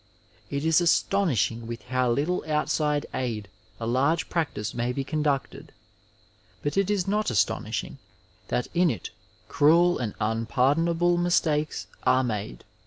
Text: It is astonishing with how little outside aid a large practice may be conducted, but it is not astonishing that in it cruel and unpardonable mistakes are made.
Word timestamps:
It 0.49 0.65
is 0.65 0.81
astonishing 0.81 1.67
with 1.67 1.83
how 1.89 2.09
little 2.09 2.43
outside 2.47 3.05
aid 3.13 3.49
a 3.79 3.85
large 3.85 4.29
practice 4.31 4.73
may 4.73 4.91
be 4.91 5.03
conducted, 5.03 5.73
but 6.63 6.75
it 6.75 6.89
is 6.89 7.07
not 7.07 7.29
astonishing 7.29 7.99
that 8.47 8.67
in 8.73 8.89
it 8.89 9.11
cruel 9.47 9.99
and 9.99 10.15
unpardonable 10.19 11.17
mistakes 11.17 11.85
are 12.01 12.23
made. 12.23 12.63